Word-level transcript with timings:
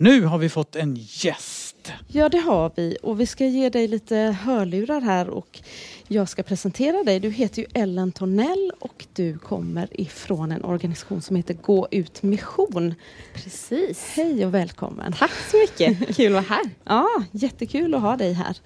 Nu 0.00 0.24
har 0.24 0.38
vi 0.38 0.48
fått 0.48 0.76
en 0.76 0.96
gäst. 0.96 1.92
Ja, 2.08 2.28
det 2.28 2.38
har 2.38 2.72
vi 2.76 2.96
och 3.02 3.20
vi 3.20 3.26
ska 3.26 3.46
ge 3.46 3.68
dig 3.70 3.88
lite 3.88 4.16
hörlurar 4.16 5.00
här 5.00 5.28
och 5.28 5.60
jag 6.08 6.28
ska 6.28 6.42
presentera 6.42 7.04
dig. 7.04 7.20
Du 7.20 7.30
heter 7.30 7.62
ju 7.62 7.68
Ellen 7.74 8.12
Tornell 8.12 8.72
och 8.78 9.06
du 9.12 9.38
kommer 9.38 10.00
ifrån 10.00 10.52
en 10.52 10.64
organisation 10.64 11.22
som 11.22 11.36
heter 11.36 11.54
Gå 11.54 11.88
ut 11.90 12.22
mission. 12.22 12.94
Precis. 13.34 14.12
Hej 14.14 14.46
och 14.46 14.54
välkommen. 14.54 15.12
Tack 15.12 15.32
så 15.50 15.56
mycket. 15.56 16.16
Kul 16.16 16.36
att 16.36 16.48
vara 16.48 16.58
här. 16.58 16.70
Ja, 16.84 17.08
jättekul 17.32 17.94
att 17.94 18.02
ha 18.02 18.16
dig 18.16 18.32
här. 18.32 18.56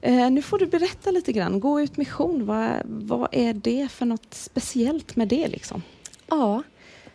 Eh, 0.00 0.30
nu 0.30 0.42
får 0.42 0.58
du 0.58 0.66
berätta 0.66 1.10
lite 1.10 1.32
grann. 1.32 1.60
Gå 1.60 1.80
ut 1.80 1.96
mission, 1.96 2.46
vad, 2.46 2.82
vad 2.84 3.28
är 3.32 3.54
det 3.54 3.88
för 3.92 4.06
något 4.06 4.34
speciellt 4.34 5.16
med 5.16 5.28
det 5.28 5.48
liksom? 5.48 5.82
Ja, 6.28 6.62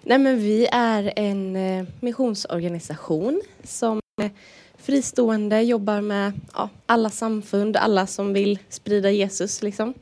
Nej, 0.04 0.18
men 0.18 0.40
vi 0.40 0.68
är 0.72 1.14
en 1.16 1.56
eh, 1.56 1.86
missionsorganisation 2.00 3.42
som 3.64 4.00
eh, 4.22 4.32
fristående 4.78 5.62
jobbar 5.62 6.02
med 6.02 6.34
ja, 6.54 6.70
alla 6.86 7.10
samfund, 7.10 7.78
alla 7.78 8.08
som 8.08 8.34
vill 8.34 8.60
sprida 8.70 9.12
Jesus. 9.12 9.62
Liksom. 9.62 9.94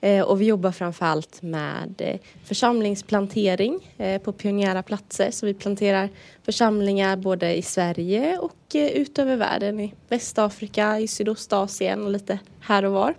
Eh, 0.00 0.24
och 0.24 0.40
vi 0.40 0.44
jobbar 0.44 0.72
framförallt 0.72 1.42
med 1.42 1.94
eh, 1.98 2.20
församlingsplantering 2.44 3.94
eh, 3.98 4.22
på 4.22 4.32
pionjära 4.32 4.82
platser. 4.82 5.30
Så 5.30 5.46
vi 5.46 5.54
planterar 5.54 6.08
församlingar 6.42 7.16
både 7.16 7.56
i 7.56 7.62
Sverige 7.62 8.38
och 8.38 8.74
eh, 8.74 8.90
utöver 8.90 9.36
världen. 9.36 9.80
I 9.80 9.94
Västafrika, 10.08 11.00
i 11.00 11.08
Sydostasien 11.08 12.04
och 12.04 12.10
lite 12.10 12.38
här 12.60 12.84
och 12.84 12.92
var. 12.92 13.14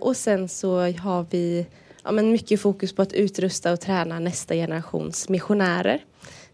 Och 0.00 0.16
sen 0.16 0.48
så 0.48 0.80
har 0.80 1.26
vi 1.30 1.66
ja, 2.04 2.12
men 2.12 2.32
mycket 2.32 2.60
fokus 2.60 2.92
på 2.92 3.02
att 3.02 3.12
utrusta 3.12 3.72
och 3.72 3.80
träna 3.80 4.18
nästa 4.18 4.54
generations 4.54 5.28
missionärer. 5.28 6.04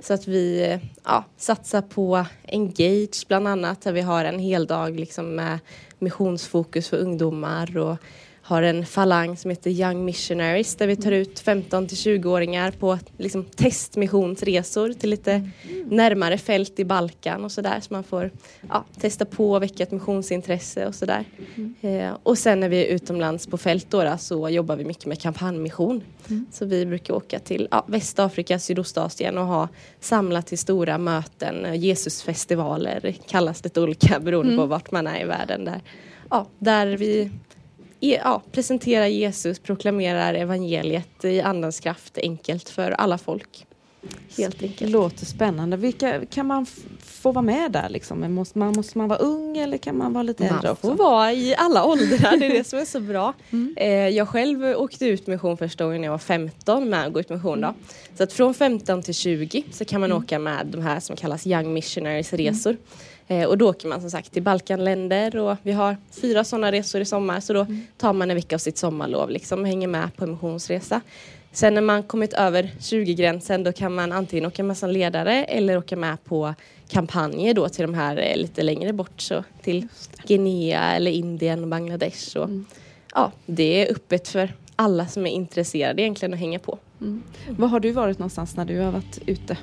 Så 0.01 0.15
att 0.15 0.29
vi 0.29 0.62
eh, 0.62 0.80
ja, 1.05 1.25
satsar 1.37 1.83
på 1.83 2.27
Engage 2.43 3.25
bland 3.29 3.48
annat 3.48 3.80
där 3.80 3.93
vi 3.93 4.01
har 4.01 4.25
en 4.25 4.39
hel 4.39 4.67
dag 4.67 5.01
liksom 5.01 5.34
med 5.34 5.59
missionsfokus 5.98 6.89
för 6.89 6.97
ungdomar 6.97 7.78
och 7.78 7.97
har 8.47 8.62
en 8.62 8.87
falang 8.87 9.37
som 9.37 9.50
heter 9.50 9.70
Young 9.70 10.05
Missionaries 10.05 10.77
där 10.77 10.87
vi 10.87 10.97
tar 10.97 11.12
ut 11.12 11.41
15 11.41 11.87
till 11.87 11.97
20-åringar 11.97 12.70
på 12.70 12.98
liksom, 13.19 13.45
testmissionsresor 13.45 14.92
till 14.92 15.11
lite 15.11 15.33
mm. 15.33 15.89
närmare 15.89 16.39
fält 16.39 16.78
i 16.78 16.84
Balkan 16.84 17.45
och 17.45 17.53
sådär 17.53 17.81
så 17.81 17.92
man 17.92 18.05
får 18.05 18.31
ja, 18.69 18.84
testa 19.01 19.25
på 19.25 19.53
och 19.53 19.62
väcka 19.62 19.83
ett 19.83 19.91
missionsintresse 19.91 20.86
och 20.86 20.95
sådär. 20.95 21.25
Mm. 21.55 21.75
Eh, 21.81 22.17
och 22.23 22.39
sen 22.39 22.61
när 22.61 22.69
vi 22.69 22.86
är 22.86 22.95
utomlands 22.95 23.47
på 23.47 23.59
fält 23.59 23.86
då, 23.91 24.05
då 24.05 24.17
så 24.19 24.48
jobbar 24.48 24.77
vi 24.77 24.84
mycket 24.84 25.06
med 25.06 25.20
kampanjmission. 25.20 26.03
Mm. 26.29 26.47
Så 26.53 26.64
vi 26.64 26.86
brukar 26.86 27.14
åka 27.14 27.39
till 27.39 27.69
ja, 27.70 27.84
Västafrika, 27.89 28.58
Sydostasien 28.58 29.39
och 29.39 29.47
ha 29.47 29.69
samlat 30.01 30.47
till 30.47 30.58
stora 30.58 30.98
möten, 30.98 31.81
Jesusfestivaler 31.81 33.14
kallas 33.29 33.64
lite 33.64 33.81
olika 33.81 34.20
beroende 34.20 34.53
mm. 34.53 34.62
på 34.62 34.67
vart 34.67 34.91
man 34.91 35.06
är 35.06 35.20
i 35.20 35.25
världen. 35.25 35.64
Där, 35.64 35.81
ja, 36.31 36.47
där 36.58 36.86
vi 36.97 37.31
ja, 38.00 38.42
presenterar 38.53 39.06
Jesus, 39.06 39.59
proklamerar 39.59 40.34
evangeliet 40.34 41.25
i 41.25 41.41
andens 41.41 41.81
kraft 41.81 42.19
enkelt 42.19 42.69
för 42.69 42.91
alla 42.91 43.19
folk. 43.19 43.67
Helt 44.36 44.62
enkelt. 44.62 44.91
Låter 44.91 45.27
spännande. 45.27 45.77
Vilka, 45.77 46.27
kan 46.27 46.47
man 46.47 46.67
få 46.98 47.33
vara 47.33 47.42
med 47.42 47.73
där? 47.73 47.89
Liksom? 47.89 48.34
Måste, 48.34 48.59
man, 48.59 48.73
måste 48.77 48.98
man 48.98 49.09
vara 49.09 49.19
ung 49.19 49.56
eller 49.56 49.78
kan 49.78 49.98
man 49.98 50.12
vara 50.12 50.23
lite 50.23 50.45
äldre? 50.45 50.69
Man 50.69 50.77
får 50.77 50.95
vara 50.95 51.33
i 51.33 51.55
alla 51.59 51.84
åldrar, 51.84 52.36
det 52.36 52.47
är 52.47 52.51
det 52.51 52.64
som 52.64 52.78
är 52.78 52.84
så 52.84 53.01
bra. 53.01 53.34
Mm. 53.55 53.75
Eh, 53.77 54.08
jag 54.08 54.29
själv 54.29 54.64
åkte 54.64 55.06
ut 55.06 55.27
mission 55.27 55.56
första 55.56 55.84
gången 55.84 56.01
när 56.01 56.08
jag 56.08 56.12
var 56.12 56.19
15 56.19 56.89
med 56.89 57.06
att 57.06 57.12
gå 57.12 57.20
ut 57.20 57.29
mission. 57.29 57.61
Då. 57.61 57.67
Mm. 57.67 57.81
Så 58.17 58.23
att 58.23 58.33
från 58.33 58.55
15 58.55 59.03
till 59.03 59.14
20 59.14 59.64
så 59.73 59.84
kan 59.84 60.01
man 60.01 60.11
mm. 60.11 60.23
åka 60.23 60.39
med 60.39 60.67
de 60.67 60.83
här 60.83 61.01
som 61.01 61.17
kallas 61.17 61.47
Young 61.47 61.73
Missionaries 61.73 62.33
resor. 62.33 62.70
Mm. 62.70 62.83
Eh, 63.28 63.44
och 63.44 63.58
då 63.58 63.70
åker 63.70 63.89
man 63.89 64.00
som 64.00 64.11
sagt 64.11 64.33
till 64.33 64.42
Balkanländer 64.42 65.36
och 65.36 65.56
vi 65.62 65.72
har 65.72 65.97
fyra 66.11 66.44
sådana 66.44 66.72
resor 66.72 67.00
i 67.00 67.05
sommar 67.05 67.41
så 67.41 67.53
då 67.53 67.61
mm. 67.61 67.86
tar 67.97 68.12
man 68.12 68.30
en 68.30 68.36
vecka 68.36 68.56
av 68.56 68.58
sitt 68.58 68.78
sommarlov 68.78 69.30
liksom 69.30 69.61
och 69.61 69.67
hänger 69.67 69.89
med 69.89 70.17
på 70.17 70.24
en 70.24 70.30
missionsresa. 70.30 71.01
Sen 71.52 71.74
när 71.74 71.80
man 71.80 72.02
kommit 72.02 72.33
över 72.33 72.70
20-gränsen 72.80 73.64
då 73.64 73.73
kan 73.73 73.95
man 73.95 74.12
antingen 74.12 74.46
åka 74.46 74.62
med 74.62 74.77
som 74.77 74.90
ledare 74.90 75.45
eller 75.45 75.79
åka 75.79 75.96
med 75.96 76.24
på 76.24 76.55
kampanjer 76.89 77.55
då 77.55 77.68
till 77.68 77.83
de 77.83 77.95
här 77.95 78.17
eh, 78.17 78.36
lite 78.36 78.62
längre 78.62 78.92
bort 78.92 79.20
så 79.20 79.45
till 79.62 79.89
Guinea 80.27 80.95
eller 80.95 81.11
Indien 81.11 81.62
och 81.62 81.68
Bangladesh. 81.68 82.36
Och, 82.36 82.45
mm. 82.45 82.67
Ja, 83.14 83.33
det 83.46 83.83
är 83.83 83.92
öppet 83.92 84.29
för 84.29 84.52
alla 84.77 85.06
som 85.06 85.27
är 85.27 85.30
intresserade 85.30 86.02
egentligen 86.02 86.35
att 86.35 86.41
hänga 86.41 86.58
på. 86.58 86.79
Mm. 87.05 87.23
Var 87.59 87.69
har 87.69 87.81
du 87.81 87.91
varit 87.91 88.19
någonstans 88.19 88.57
när 88.57 88.65
du 88.65 88.81
har 88.81 88.91
varit 88.91 89.19
ute? 89.27 89.57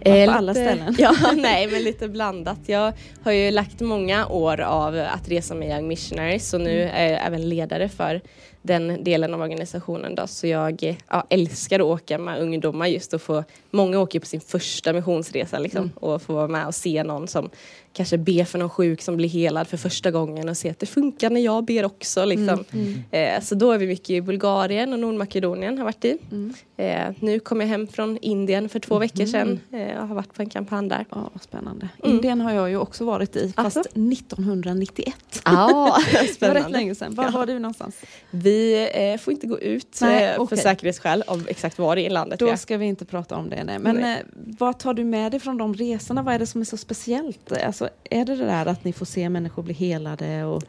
Eh, 0.00 0.26
på 0.26 0.32
alla 0.32 0.52
lite, 0.52 0.64
ställen? 0.64 0.94
Ja, 0.98 1.14
nej, 1.36 1.66
men 1.66 1.82
lite 1.82 2.08
blandat. 2.08 2.58
Jag 2.66 2.92
har 3.22 3.32
ju 3.32 3.50
lagt 3.50 3.80
många 3.80 4.26
år 4.26 4.60
av 4.60 5.06
att 5.10 5.28
resa 5.28 5.54
med 5.54 5.68
Young 5.68 5.88
Missionaries 5.88 6.54
och 6.54 6.60
nu 6.60 6.82
mm. 6.82 6.94
är 6.94 7.12
jag 7.12 7.26
även 7.26 7.48
ledare 7.48 7.88
för 7.88 8.20
den 8.64 9.04
delen 9.04 9.34
av 9.34 9.40
organisationen. 9.40 10.14
Då. 10.14 10.26
Så 10.26 10.46
jag 10.46 10.96
ja, 11.08 11.26
älskar 11.30 11.80
att 11.80 11.86
åka 11.86 12.18
med 12.18 12.40
ungdomar 12.40 12.86
just 12.86 13.14
och 13.14 13.22
få, 13.22 13.44
många 13.70 14.00
åker 14.00 14.20
på 14.20 14.26
sin 14.26 14.40
första 14.40 14.92
missionsresa 14.92 15.58
liksom, 15.58 15.82
mm. 15.82 15.92
och 15.96 16.22
få 16.22 16.32
vara 16.32 16.48
med 16.48 16.66
och 16.66 16.74
se 16.74 17.02
någon 17.02 17.28
som 17.28 17.50
kanske 17.92 18.18
ber 18.18 18.44
för 18.44 18.58
någon 18.58 18.70
sjuk 18.70 19.02
som 19.02 19.16
blir 19.16 19.28
helad 19.28 19.68
för 19.68 19.76
första 19.76 20.10
gången 20.10 20.48
och 20.48 20.56
se 20.56 20.70
att 20.70 20.78
det 20.78 20.86
funkar 20.86 21.30
när 21.30 21.40
jag 21.40 21.64
ber 21.64 21.84
också. 21.84 22.24
Liksom. 22.24 22.64
Mm. 22.72 23.04
Mm. 23.10 23.36
Eh, 23.36 23.42
så 23.42 23.54
då 23.54 23.72
är 23.72 23.78
vi 23.78 23.86
mycket 23.86 24.10
i 24.10 24.20
Bulgarien 24.20 24.92
och 24.92 24.98
Nordmakedonien 24.98 25.78
har 25.78 25.84
varit 25.84 26.04
i. 26.04 26.18
Mm. 26.30 26.54
Eh, 26.84 27.12
nu 27.20 27.40
kom 27.40 27.60
jag 27.60 27.68
hem 27.68 27.86
från 27.86 28.18
Indien 28.18 28.68
för 28.68 28.78
två 28.78 28.98
veckor 28.98 29.26
sedan 29.26 29.60
eh, 29.72 30.00
och 30.00 30.08
har 30.08 30.14
varit 30.14 30.34
på 30.34 30.42
en 30.42 30.48
kampanj 30.48 30.88
där. 30.88 31.06
Ja, 31.10 31.30
spännande. 31.40 31.88
Mm. 32.02 32.16
Indien 32.16 32.40
har 32.40 32.52
jag 32.52 32.70
ju 32.70 32.76
också 32.76 33.04
varit 33.04 33.36
i 33.36 33.52
fast 33.52 33.76
alltså? 33.76 33.80
1991. 33.80 35.14
Ja, 35.44 35.96
spännande. 36.10 36.36
det 36.40 36.46
var 36.46 36.54
rätt 36.54 36.70
länge 36.70 36.94
sedan. 36.94 37.14
Var 37.14 37.24
ja. 37.24 37.30
var 37.30 37.46
du 37.46 37.58
någonstans? 37.58 37.96
Vi 38.30 38.88
eh, 38.94 39.20
får 39.20 39.32
inte 39.32 39.46
gå 39.46 39.60
ut 39.60 39.98
nej, 40.00 40.24
eh, 40.24 40.40
okay. 40.40 40.56
för 40.56 40.62
säkerhetsskäl 40.62 41.24
om 41.26 41.44
exakt 41.48 41.78
var 41.78 41.96
i 41.96 42.08
landet 42.08 42.38
Då 42.38 42.56
ska 42.56 42.76
vi 42.76 42.86
inte 42.86 43.04
prata 43.04 43.36
om 43.36 43.50
det. 43.50 43.64
Nej. 43.64 43.78
Men 43.78 43.96
nej. 43.96 44.18
Eh, 44.18 44.26
vad 44.34 44.78
tar 44.78 44.94
du 44.94 45.04
med 45.04 45.32
dig 45.32 45.40
från 45.40 45.58
de 45.58 45.74
resorna? 45.74 46.22
Vad 46.22 46.34
är 46.34 46.38
det 46.38 46.46
som 46.46 46.60
är 46.60 46.64
så 46.64 46.76
speciellt? 46.76 47.52
Alltså, 47.52 47.88
är 48.10 48.24
det 48.24 48.36
det 48.36 48.44
där 48.44 48.66
att 48.66 48.84
ni 48.84 48.92
får 48.92 49.06
se 49.06 49.28
människor 49.28 49.62
bli 49.62 49.74
helade? 49.74 50.44
Och... 50.44 50.62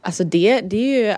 Alltså 0.00 0.24
det, 0.24 0.60
det 0.60 0.76
är 0.76 1.08
ju 1.08 1.14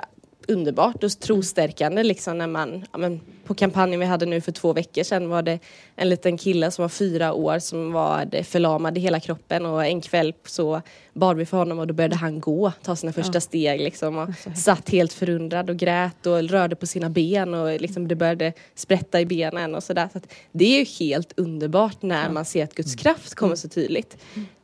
underbart 0.50 1.05
och 1.05 1.21
trostärkande 1.21 2.03
liksom 2.03 2.38
när 2.38 2.47
man, 2.47 2.84
ja, 2.93 2.99
men, 2.99 3.21
på 3.44 3.55
kampanjen 3.55 4.00
vi 4.00 4.06
hade 4.06 4.27
nu 4.27 4.41
för 4.41 4.53
två 4.53 4.72
veckor 4.72 5.03
sedan 5.03 5.28
var 5.28 5.43
det 5.43 5.59
en 5.97 6.09
liten 6.09 6.38
kille 6.38 6.71
som 6.71 6.83
var 6.83 6.88
fyra 6.88 7.33
år 7.33 7.59
som 7.59 7.93
var 7.93 8.43
förlamad 8.43 8.99
i 8.99 9.00
hela 9.00 9.21
kroppen 9.21 9.66
och 9.66 9.84
en 9.84 10.00
kväll 10.00 10.34
så 10.44 10.83
bad 11.12 11.37
vi 11.37 11.47
för 11.47 11.56
honom 11.56 11.78
och 11.78 11.87
då 11.87 11.94
började 11.94 12.16
han 12.16 12.41
gå, 12.41 12.72
ta 12.83 12.97
sina 12.97 13.12
första 13.12 13.34
ja. 13.34 13.41
steg 13.41 13.81
liksom 13.81 14.19
och 14.19 14.28
satt 14.56 14.91
helt 14.91 15.12
förundrad 15.12 15.71
och 15.71 15.77
grät 15.77 16.27
och 16.27 16.43
rörde 16.43 16.77
på 16.77 16.87
sina 16.87 17.11
ben 17.11 17.55
och 17.55 17.81
liksom 17.81 18.09
det 18.09 18.15
började 18.15 18.53
sprätta 18.75 19.21
i 19.21 19.27
benen 19.27 19.75
och 19.75 19.82
sådär. 19.82 20.09
Så, 20.12 20.21
det 20.53 20.65
är 20.65 20.78
ju 20.78 20.84
helt 20.84 21.32
underbart 21.37 22.03
när 22.03 22.25
ja. 22.25 22.32
man 22.32 22.44
ser 22.44 22.65
att 22.65 22.75
Guds 22.75 22.94
kraft 22.94 23.34
kommer 23.34 23.56
så 23.56 23.69
tydligt. 23.69 24.17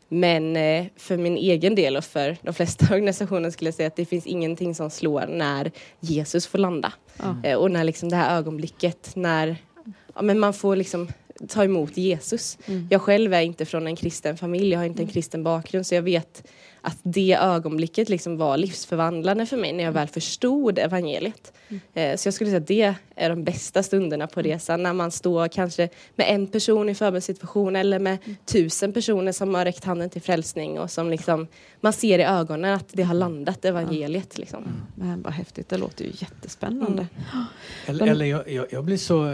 Men 0.08 0.56
eh, 0.56 0.86
för 0.96 1.16
min 1.16 1.36
egen 1.36 1.74
del 1.74 1.96
och 1.96 2.04
för 2.04 2.36
de 2.42 2.54
flesta 2.54 2.86
organisationer 2.94 3.50
skulle 3.50 3.68
jag 3.68 3.74
säga 3.74 3.86
att 3.86 3.96
det 3.96 4.04
finns 4.04 4.26
ingenting 4.26 4.74
som 4.74 4.90
slår 4.90 5.26
när 5.26 5.70
Jesus 6.00 6.46
får 6.46 6.58
landa. 6.58 6.92
Mm. 7.22 7.58
Och 7.58 7.70
när 7.70 7.84
liksom 7.84 8.08
det 8.08 8.16
här 8.16 8.38
ögonblicket 8.38 9.16
när 9.16 9.56
ja, 10.14 10.22
men 10.22 10.38
man 10.38 10.54
får 10.54 10.76
liksom 10.76 11.08
ta 11.48 11.64
emot 11.64 11.96
Jesus. 11.96 12.58
Mm. 12.66 12.88
Jag 12.90 13.02
själv 13.02 13.34
är 13.34 13.40
inte 13.42 13.64
från 13.64 13.86
en 13.86 13.96
kristen 13.96 14.36
familj, 14.36 14.70
jag 14.72 14.78
har 14.78 14.84
inte 14.84 15.02
en 15.02 15.04
mm. 15.04 15.12
kristen 15.12 15.44
bakgrund 15.44 15.86
så 15.86 15.94
jag 15.94 16.02
vet 16.02 16.48
att 16.86 16.98
det 17.02 17.38
ögonblicket 17.41 18.08
liksom 18.08 18.36
var 18.36 18.56
livsförvandlande 18.56 19.47
för 19.47 19.56
mig 19.56 19.72
när 19.72 19.84
jag 19.84 19.92
väl 19.92 20.08
förstod 20.08 20.78
evangeliet. 20.78 21.52
Mm. 21.69 21.80
Eh, 21.94 22.16
så 22.16 22.26
jag 22.26 22.34
skulle 22.34 22.50
säga 22.50 22.60
att 22.60 22.66
det 22.66 22.94
är 23.16 23.28
de 23.30 23.44
bästa 23.44 23.82
stunderna 23.82 24.26
på 24.26 24.42
resan 24.42 24.82
när 24.82 24.92
man 24.92 25.10
står 25.10 25.48
kanske 25.48 25.88
med 26.16 26.26
en 26.34 26.47
person 26.47 26.88
i 26.88 26.94
förbundssituation 26.94 27.76
eller 27.76 27.98
med 27.98 28.19
mm. 28.24 28.36
tusen 28.44 28.92
personer 28.92 29.32
som 29.32 29.54
har 29.54 29.64
räckt 29.64 29.84
handen 29.84 30.10
till 30.10 30.22
frälsning 30.22 30.80
och 30.80 30.91
som 30.91 31.10
liksom 31.10 31.47
man 31.80 31.92
ser 31.92 32.18
i 32.18 32.22
ögonen 32.22 32.74
att 32.74 32.88
det 32.92 33.03
har 33.03 33.15
landat 33.15 33.65
evangeliet. 33.65 34.38
Liksom. 34.38 34.65
Mm. 34.65 34.77
Men 34.94 35.22
vad 35.22 35.33
häftigt, 35.33 35.68
det 35.68 35.78
låter 35.78 36.04
ju 36.04 36.10
jättespännande. 36.15 37.06
Mm. 37.33 37.44
Eller, 37.86 38.06
eller 38.06 38.27
jag, 38.27 38.53
jag, 38.53 38.66
jag, 38.71 38.84
blir 38.84 38.97
så, 38.97 39.24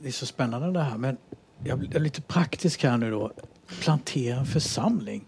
det 0.00 0.08
är 0.08 0.12
så 0.12 0.26
spännande 0.26 0.72
det 0.72 0.84
här 0.84 0.98
men 0.98 1.16
jag 1.64 1.78
blir 1.78 2.00
lite 2.00 2.22
praktisk 2.22 2.84
här 2.84 2.96
nu 2.96 3.10
då. 3.10 3.32
Plantera 3.80 4.36
en 4.36 4.46
församling. 4.46 5.24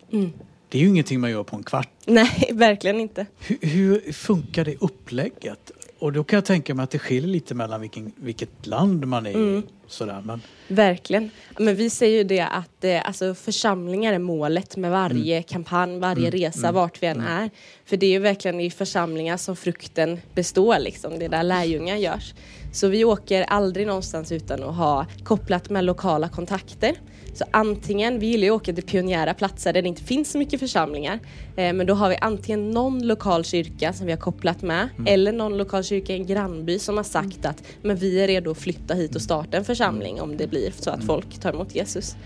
Det 0.74 0.78
är 0.78 0.82
ju 0.82 0.88
ingenting 0.88 1.20
man 1.20 1.30
gör 1.30 1.42
på 1.42 1.56
en 1.56 1.62
kvart. 1.62 1.88
Nej, 2.06 2.48
verkligen 2.52 3.00
inte. 3.00 3.26
Hur, 3.38 3.58
hur, 3.60 4.12
funkar 4.12 4.64
det 4.64 4.76
upplägget? 4.82 5.70
Och 5.98 6.12
då 6.12 6.24
kan 6.24 6.36
jag 6.36 6.44
tänka 6.44 6.74
mig 6.74 6.84
att 6.84 6.90
det 6.90 6.98
skiljer 6.98 7.30
lite 7.30 7.54
mellan 7.54 7.80
vilken, 7.80 8.12
vilket 8.16 8.66
land 8.66 9.06
man 9.06 9.26
är 9.26 9.30
i. 9.30 9.34
Mm. 9.34 9.62
Sådär. 9.88 10.22
Men, 10.25 10.42
Verkligen. 10.69 11.31
Men 11.58 11.76
vi 11.76 11.90
säger 11.90 12.19
ju 12.19 12.25
det 12.25 12.40
att 12.40 12.84
eh, 12.84 13.06
alltså, 13.06 13.34
församlingar 13.34 14.12
är 14.12 14.19
målet 14.19 14.76
med 14.76 14.90
varje 14.90 15.42
kampanj, 15.42 15.98
varje 15.98 16.31
resa, 16.31 16.72
vart 16.72 17.02
vi 17.02 17.06
än 17.06 17.20
är. 17.20 17.50
För 17.84 17.96
det 17.96 18.06
är 18.06 18.10
ju 18.10 18.19
verkligen 18.19 18.60
i 18.60 18.70
församlingar 18.70 19.36
som 19.36 19.56
frukten 19.56 20.20
består, 20.34 20.78
liksom. 20.78 21.19
det 21.19 21.25
är 21.25 21.28
där 21.28 21.42
lärjungar 21.42 21.96
görs. 21.96 22.34
Så 22.72 22.88
vi 22.88 23.04
åker 23.04 23.42
aldrig 23.42 23.86
någonstans 23.86 24.32
utan 24.32 24.62
att 24.62 24.75
ha 24.75 25.06
kopplat 25.25 25.70
med 25.70 25.84
lokala 25.84 26.28
kontakter. 26.28 26.94
Så 27.34 27.44
antingen, 27.50 28.19
vi 28.19 28.26
gillar 28.26 28.44
ju 28.44 28.50
att 28.50 28.62
åka 28.62 28.72
till 28.72 28.84
pionjära 28.84 29.34
platser 29.34 29.72
där 29.72 29.82
det 29.82 29.88
inte 29.88 30.04
finns 30.04 30.31
så 30.31 30.38
mycket 30.38 30.60
församlingar. 30.60 31.20
Eh, 31.56 31.72
men 31.72 31.86
då 31.86 31.94
har 31.94 32.08
vi 32.08 32.16
antingen 32.20 32.70
någon 32.70 33.06
lokal 33.06 33.44
kyrka 33.44 33.92
som 33.92 34.06
vi 34.06 34.12
har 34.12 34.19
kopplat 34.19 34.62
med 34.62 34.88
eller 35.06 35.32
någon 35.32 35.56
lokal 35.58 35.84
kyrka 35.84 36.12
i 36.12 36.16
en 36.16 36.26
grannby 36.26 36.78
som 36.78 36.96
har 36.96 37.04
sagt 37.04 37.46
att 37.46 37.62
men 37.82 37.96
vi 37.96 38.20
är 38.20 38.26
redo 38.26 38.50
att 38.50 38.58
flytta 38.58 38.94
hit 38.94 39.14
och 39.14 39.22
starta 39.22 39.56
en 39.56 39.64
församling 39.64 39.73
om 40.20 40.36
det 40.36 40.46
blir 40.46 40.72
så 40.78 40.90
att 40.90 41.04
folk 41.04 41.38
tar 41.40 41.52
emot 41.52 41.74
Jesus. 41.74 42.16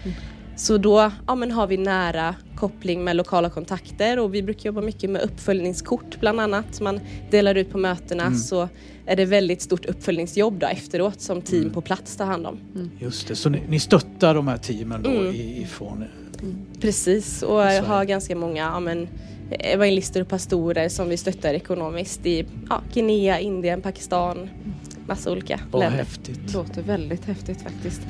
Så 0.57 0.79
då 0.79 1.11
ja, 1.27 1.35
men 1.35 1.51
har 1.51 1.67
vi 1.67 1.77
nära 1.77 2.35
koppling 2.57 3.05
med 3.05 3.17
lokala 3.17 3.51
kontakter 3.51 4.19
och 4.19 4.35
vi 4.35 4.43
brukar 4.43 4.67
jobba 4.67 4.81
mycket 4.81 5.11
med 5.11 5.23
uppföljningskort 5.23 6.21
bland 6.21 6.41
annat. 6.41 6.81
Man 6.81 7.01
delar 7.31 7.55
ut 7.55 7.71
på 7.71 7.79
mötena 7.79 8.35
så 8.35 8.69
är 9.07 9.17
det 9.17 9.25
väldigt 9.25 9.63
stort 9.63 9.87
uppföljningsjobb 9.87 10.59
då 10.59 10.67
efteråt 10.67 11.21
som 11.21 11.43
team 11.43 11.71
på 11.71 11.81
plats 11.81 12.17
tar 12.17 12.25
hand 12.27 12.47
om. 12.47 12.59
just 12.99 13.29
det, 13.29 13.37
så 13.37 13.49
ni, 13.49 13.63
ni 13.69 13.81
stöttar 13.81 14.35
de 14.35 14.49
här 14.49 14.59
teamen 14.59 15.03
då 15.03 15.11
Mm. 15.11 15.35
i- 15.35 15.63
ifrån 15.63 16.05
Precis 16.81 17.43
och 17.43 17.49
Sverige. 17.49 17.81
har 17.81 18.05
ganska 18.05 18.37
många 18.37 18.63
ja, 18.63 18.81
men, 18.81 19.09
evangelister 19.51 20.21
och 20.21 20.29
pastorer 20.29 20.89
som 20.89 21.09
vi 21.09 21.17
stöttar 21.17 21.55
ekonomiskt 21.55 22.27
i 22.27 22.47
ja, 22.69 22.83
Guinea, 22.95 23.39
Indien, 23.41 23.81
Pakistan, 23.83 24.49
massa 25.09 25.31
olika 25.33 25.61
Vad 25.71 25.81
länder. 25.81 25.99
häftigt. 25.99 26.55
låter 26.55 26.83
väldigt 26.83 27.25
häftigt 27.25 27.63
faktiskt. 27.63 28.01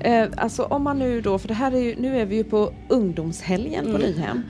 Eh, 0.00 0.26
alltså 0.36 0.62
om 0.62 0.82
man 0.82 0.98
nu 0.98 1.20
då, 1.20 1.38
för 1.38 1.48
det 1.48 1.54
här 1.54 1.72
är 1.72 1.78
ju, 1.80 1.96
nu 1.98 2.18
är 2.20 2.26
vi 2.26 2.36
ju 2.36 2.44
på 2.44 2.72
ungdomshelgen 2.88 3.84
på 3.84 3.90
Mm. 3.90 4.00
Nyhem. 4.02 4.42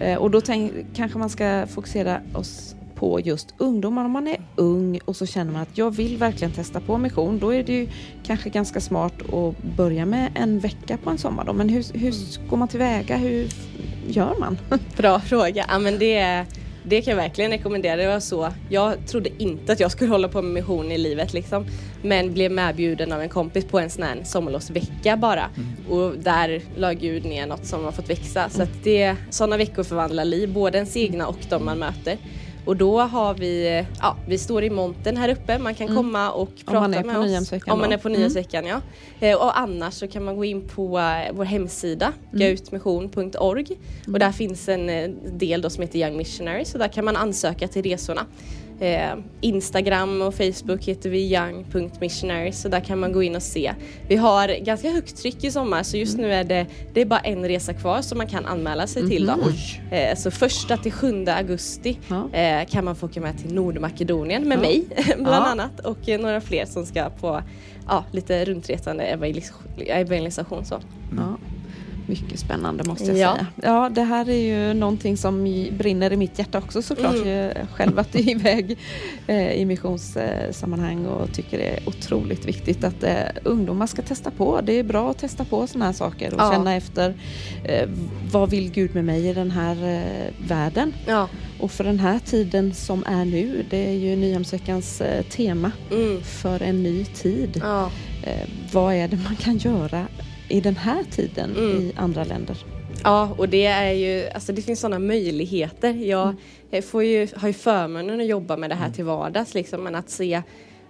Eh, 0.00 0.18
och 0.18 0.30
då 0.30 0.40
tänk, 0.40 0.72
kanske 0.94 1.18
man 1.18 1.30
ska 1.30 1.66
fokusera 1.66 2.20
oss 2.34 2.72
på 2.94 3.20
just 3.20 3.54
ungdomar. 3.58 4.04
Om 4.04 4.10
man 4.10 4.28
är 4.28 4.36
ung 4.56 5.00
och 5.04 5.16
så 5.16 5.26
känner 5.26 5.52
man 5.52 5.62
att 5.62 5.78
jag 5.78 5.90
vill 5.96 6.16
verkligen 6.16 6.52
testa 6.52 6.80
på 6.80 6.98
mission. 6.98 7.38
Då 7.38 7.54
är 7.54 7.62
det 7.62 7.72
ju 7.72 7.88
kanske 8.22 8.50
ganska 8.50 8.80
smart 8.80 9.14
att 9.32 9.62
börja 9.76 10.06
med 10.06 10.30
en 10.34 10.58
vecka 10.58 10.96
på 11.04 11.10
en 11.10 11.18
sommar. 11.18 11.44
Då. 11.44 11.52
Men 11.52 11.68
hur, 11.68 11.98
hur 11.98 12.14
går 12.48 12.56
man 12.56 12.68
tillväga? 12.68 13.16
Hur 13.16 13.48
gör 14.08 14.34
man? 14.40 14.58
Bra 14.96 15.20
fråga. 15.20 15.64
Ja, 15.68 15.78
men 15.78 15.98
det, 15.98 16.44
det 16.88 17.02
kan 17.02 17.10
jag 17.10 17.16
verkligen 17.16 17.50
rekommendera. 17.50 17.96
Det 17.96 18.06
var 18.06 18.20
så. 18.20 18.52
Jag 18.70 19.06
trodde 19.06 19.30
inte 19.42 19.72
att 19.72 19.80
jag 19.80 19.90
skulle 19.90 20.10
hålla 20.10 20.28
på 20.28 20.42
med 20.42 20.52
mission 20.52 20.92
i 20.92 20.98
livet 20.98 21.32
liksom. 21.32 21.66
Men 22.02 22.32
blev 22.32 22.52
medbjuden 22.52 23.12
av 23.12 23.20
en 23.20 23.28
kompis 23.28 23.64
på 23.64 23.78
en 23.78 23.90
sån 23.90 24.02
här 24.02 24.20
sommarlovsvecka 24.24 25.16
bara. 25.16 25.50
Och 25.88 26.18
där 26.18 26.62
la 26.76 26.92
Gud 26.92 27.24
ner 27.24 27.46
något 27.46 27.66
som 27.66 27.84
har 27.84 27.92
fått 27.92 28.10
växa. 28.10 28.48
Så 28.48 28.62
att 28.62 28.84
det, 28.84 29.16
sådana 29.30 29.56
veckor 29.56 29.82
förvandlar 29.82 30.24
liv, 30.24 30.52
både 30.52 30.78
ens 30.78 30.96
egna 30.96 31.26
och 31.26 31.38
de 31.48 31.64
man 31.64 31.78
möter. 31.78 32.16
Och 32.66 32.76
då 32.76 33.00
har 33.00 33.34
vi, 33.34 33.84
ja, 34.00 34.16
vi 34.28 34.38
står 34.38 34.64
i 34.64 34.70
montern 34.70 35.16
här 35.16 35.28
uppe, 35.28 35.58
man 35.58 35.74
kan 35.74 35.88
komma 35.96 36.30
och 36.30 36.50
prata 36.66 36.88
med 36.88 37.18
oss. 37.18 37.52
Om 37.66 37.78
man 37.78 37.88
då. 37.88 37.94
är 37.94 37.98
på 37.98 38.08
Nyhemsveckan 38.08 38.66
ja. 38.66 38.80
Eh, 39.20 39.36
Och 39.36 39.58
annars 39.58 39.94
så 39.94 40.08
kan 40.08 40.24
man 40.24 40.36
gå 40.36 40.44
in 40.44 40.68
på 40.68 40.98
eh, 40.98 41.32
vår 41.32 41.44
hemsida, 41.44 42.12
gautmission.org. 42.32 43.66
Och 44.12 44.18
där 44.18 44.32
finns 44.32 44.68
en 44.68 44.88
eh, 44.88 45.08
del 45.32 45.70
som 45.70 45.82
heter 45.82 45.98
Young 45.98 46.16
Missionary, 46.16 46.64
så 46.64 46.78
där 46.78 46.88
kan 46.88 47.04
man 47.04 47.16
ansöka 47.16 47.68
till 47.68 47.82
resorna. 47.82 48.26
Eh, 48.80 49.14
Instagram 49.40 50.22
och 50.22 50.34
Facebook 50.34 50.84
heter 50.84 51.10
vi 51.10 51.34
young.missionary 51.34 52.52
så 52.52 52.68
där 52.68 52.80
kan 52.80 52.98
man 52.98 53.12
gå 53.12 53.22
in 53.22 53.36
och 53.36 53.42
se. 53.42 53.72
Vi 54.08 54.16
har 54.16 54.64
ganska 54.64 54.90
högt 54.90 55.16
tryck 55.16 55.44
i 55.44 55.50
sommar 55.50 55.82
så 55.82 55.96
just 55.96 56.18
nu 56.18 56.32
är 56.32 56.44
det, 56.44 56.66
det 56.94 57.00
är 57.00 57.04
bara 57.06 57.20
en 57.20 57.48
resa 57.48 57.72
kvar 57.74 58.02
som 58.02 58.18
man 58.18 58.26
kan 58.26 58.46
anmäla 58.46 58.86
sig 58.86 59.08
till. 59.08 59.26
Då. 59.26 59.32
Eh, 59.96 60.16
så 60.16 60.30
första 60.30 60.76
till 60.76 60.92
7 60.92 61.24
augusti 61.28 61.98
Ja. 62.08 62.28
eh, 62.38 62.66
kan 62.68 62.84
man 62.84 62.96
få 62.96 63.06
åka 63.06 63.20
med 63.20 63.38
till 63.38 63.54
Nordmakedonien 63.54 64.48
med 64.48 64.58
mig 64.58 64.84
bland 65.06 65.26
Ja. 65.26 65.46
annat 65.46 65.80
och 65.80 66.08
några 66.20 66.40
fler 66.40 66.66
som 66.66 66.86
ska 66.86 67.10
på 67.20 67.42
ja, 67.88 68.04
lite 68.12 68.44
runtretande 68.44 69.04
evangelis- 69.16 69.52
evangelisation. 69.86 70.64
Så. 70.64 70.74
Ja. 71.16 71.36
Mycket 72.08 72.38
spännande 72.40 72.84
måste 72.84 73.04
jag 73.04 73.16
Ja. 73.18 73.34
säga. 73.34 73.46
Ja, 73.62 73.88
det 73.88 74.02
här 74.02 74.28
är 74.28 74.68
ju 74.68 74.74
någonting 74.74 75.16
som 75.16 75.42
brinner 75.78 76.12
i 76.12 76.16
mitt 76.16 76.38
hjärta 76.38 76.58
också 76.58 76.82
såklart. 76.82 77.14
Mm. 77.14 77.28
Jag 77.28 77.52
själv 77.74 77.92
varit 77.96 78.14
iväg 78.14 78.78
eh, 79.26 79.52
i 79.52 79.64
missionssammanhang 79.64 81.06
och 81.06 81.32
tycker 81.32 81.58
det 81.58 81.64
är 81.64 81.88
otroligt 81.88 82.44
viktigt 82.46 82.84
att 82.84 83.02
eh, 83.02 83.14
ungdomar 83.44 83.86
ska 83.86 84.02
testa 84.02 84.30
på. 84.30 84.60
Det 84.60 84.72
är 84.72 84.82
bra 84.82 85.10
att 85.10 85.18
testa 85.18 85.44
på 85.44 85.66
sådana 85.66 85.84
här 85.84 85.92
saker 85.92 86.34
och 86.34 86.40
Ja. 86.40 86.52
känna 86.52 86.74
efter 86.74 87.14
eh, 87.64 87.88
vad 88.32 88.50
vill 88.50 88.70
Gud 88.70 88.94
med 88.94 89.04
mig 89.04 89.26
i 89.28 89.34
den 89.34 89.50
här 89.50 89.76
eh, 89.84 90.48
världen? 90.48 90.92
Ja. 91.06 91.28
Och 91.60 91.70
för 91.70 91.84
den 91.84 91.98
här 91.98 92.18
tiden 92.18 92.74
som 92.74 93.04
är 93.06 93.24
nu, 93.24 93.64
det 93.70 93.88
är 93.88 93.92
ju 93.94 94.16
Nyhemsveckans 94.16 95.00
eh, 95.00 95.22
tema 95.22 95.72
Mm. 95.92 96.22
för 96.22 96.62
en 96.62 96.82
ny 96.82 97.04
tid. 97.04 97.60
Ja. 97.64 97.90
Eh, 98.22 98.48
vad 98.72 98.94
är 98.94 99.08
det 99.08 99.16
man 99.16 99.36
kan 99.36 99.56
göra 99.58 100.06
i 100.48 100.60
den 100.60 100.76
här 100.76 101.02
tiden 101.10 101.50
Mm. 101.56 101.76
i 101.76 101.92
andra 101.96 102.24
länder? 102.24 102.56
Ja, 103.04 103.34
och 103.38 103.48
det 103.48 103.66
är 103.66 103.92
ju, 103.92 104.28
alltså 104.34 104.52
det 104.52 104.62
finns 104.62 104.80
sådana 104.80 104.98
möjligheter. 104.98 105.92
Jag 105.92 106.34
eh, 106.70 106.82
får 106.84 107.04
ju, 107.04 107.28
har 107.36 107.48
ju 107.48 107.54
förmånen 107.54 108.20
att 108.20 108.26
jobba 108.26 108.56
med 108.56 108.70
det 108.70 108.74
här 108.74 108.90
till 108.90 109.04
vardags 109.04 109.54
liksom, 109.54 109.82
men 109.84 109.94
att 109.94 110.10
se 110.10 110.42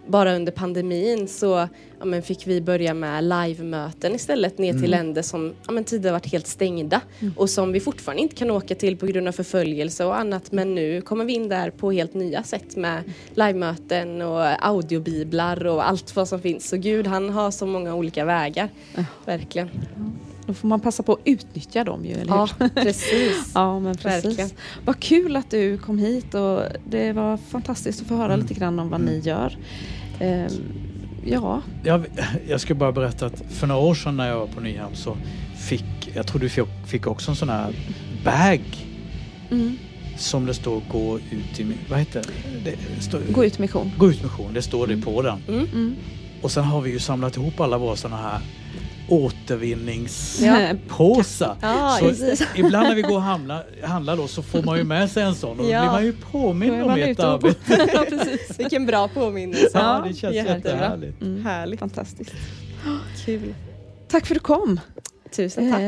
bara 0.06 0.36
under 0.36 0.52
pandemin 0.52 1.28
så 1.28 1.68
ja, 2.00 2.22
fick 2.22 2.46
vi 2.46 2.60
börja 2.60 2.94
med 2.94 3.24
livemöten 3.24 4.14
istället 4.14 4.58
ner 4.58 4.72
till 4.72 4.90
länder 4.90 5.22
som 5.22 5.54
ja, 5.68 5.82
tidigare 5.82 6.12
varit 6.12 6.32
helt 6.32 6.46
stängda 6.46 7.00
och 7.36 7.50
som 7.50 7.72
vi 7.72 7.80
fortfarande 7.80 8.22
inte 8.22 8.34
kan 8.34 8.50
åka 8.50 8.74
till 8.74 8.96
på 8.96 9.06
grund 9.06 9.28
av 9.28 9.32
förföljelse 9.32 10.04
och 10.04 10.18
annat 10.18 10.52
men 10.52 10.74
nu 10.74 11.00
kommer 11.00 11.24
vi 11.24 11.32
in 11.32 11.48
där 11.48 11.70
på 11.70 11.92
helt 11.92 12.14
nya 12.14 12.42
sätt 12.42 12.76
med 12.76 13.02
livemöten 13.34 14.22
och 14.22 14.66
audiobiblar 14.66 15.66
och 15.66 15.88
allt 15.88 16.16
vad 16.16 16.28
som 16.28 16.40
finns. 16.40 16.68
Så 16.68 16.76
Gud 16.76 17.06
han 17.06 17.30
har 17.30 17.50
så 17.50 17.66
många 17.66 17.94
olika 17.94 18.24
vägar. 18.24 18.68
Verkligen. 19.24 19.70
Då 20.46 20.54
får 20.54 20.68
man 20.68 20.80
passa 20.80 21.02
på 21.02 21.12
att 21.12 21.18
utnyttja 21.24 21.84
dem 21.84 22.04
ju, 22.04 22.12
eller 22.12 22.32
Ja, 22.32 22.48
hur? 22.58 22.68
precis. 22.68 23.50
Ja, 23.54 23.80
men 23.80 23.94
precis. 23.96 24.24
Verkligen. 24.24 24.50
Vad 24.84 25.00
kul 25.00 25.36
att 25.36 25.50
du 25.50 25.78
kom 25.78 25.98
hit 25.98 26.34
och 26.34 26.62
det 26.88 27.12
var 27.12 27.36
fantastiskt 27.36 28.02
att 28.02 28.08
få 28.08 28.16
höra 28.16 28.36
lite 28.36 28.54
grann 28.54 28.78
om 28.78 28.88
vad 28.88 29.00
ni 29.00 29.18
gör. 29.18 29.56
Ehm, 30.20 30.48
ja, 31.24 31.62
Jag, 31.84 32.06
jag 32.48 32.60
ska 32.60 32.74
bara 32.74 32.92
berätta 32.92 33.26
att 33.26 33.42
för 33.50 33.66
några 33.66 33.80
år 33.80 33.94
sedan 33.94 34.16
när 34.16 34.28
jag 34.28 34.38
var 34.38 34.46
på 34.46 34.60
Nyhem 34.60 34.94
så 34.94 35.16
fick, 35.56 35.84
jag 36.14 36.26
tror 36.26 36.40
du 36.40 36.48
fick, 36.48 36.64
fick 36.86 37.06
också 37.06 37.30
en 37.30 37.36
sån 37.36 37.48
här 37.48 37.74
bag 38.24 38.60
mm. 39.50 39.78
som 40.16 40.46
det 40.46 40.54
står 40.54 40.82
gå 40.92 41.18
ut 41.18 41.60
i, 41.60 41.66
vad 41.90 41.98
heter 41.98 42.24
det? 42.64 42.76
det 42.96 43.02
står, 43.02 43.20
gå 43.30 43.44
ut 43.44 43.58
mission. 43.58 43.92
gå 43.98 44.10
ut 44.10 44.22
mission, 44.22 44.54
det 44.54 44.62
står 44.62 44.86
det 44.86 44.96
på 44.96 45.22
den. 45.22 45.42
Mm. 45.48 45.96
Och 46.42 46.50
sen 46.50 46.64
har 46.64 46.80
vi 46.80 46.90
ju 46.90 46.98
samlat 46.98 47.36
ihop 47.36 47.60
alla 47.60 47.78
våra 47.78 47.96
såna 47.96 48.16
här 48.16 48.40
återvinningspåsar. 49.08 51.56
Ja, 51.60 51.98
det. 52.02 52.40
ibland 52.56 52.88
när 52.88 52.94
vi 52.94 53.02
går 53.02 53.16
och 53.16 53.22
handlar, 53.22 53.64
handlar 53.82 54.16
då 54.16 54.26
så 54.28 54.42
får 54.42 54.62
man 54.62 54.78
ju 54.78 54.84
med 54.84 55.10
sig 55.10 55.22
en 55.22 55.34
sån 55.34 55.50
och 55.50 55.56
då 55.64 55.70
Ja. 55.70 55.80
blir 55.80 55.90
man 55.90 56.04
ju 56.04 56.12
påmind 56.32 56.82
om 56.82 56.90
ert 56.90 57.20
arbete. 57.20 57.56
ja. 57.92 58.04
Vilken 58.58 58.86
bra 58.86 59.08
påminnelse. 59.08 59.70
Ja, 59.74 60.04
det 60.08 60.14
känns 60.14 60.34
jättebra. 60.34 60.56
jättehärligt. 60.56 61.22
Mm. 61.22 61.44
Härligt. 61.46 61.80
Fantastiskt. 61.80 62.32
Kul. 63.24 63.54
Tack 64.08 64.26
för 64.26 64.34
att 64.34 64.40
du 64.40 64.44
kom. 64.44 64.80
Tusen 65.36 65.72
tack. 65.72 65.80
Eh, 65.80 65.86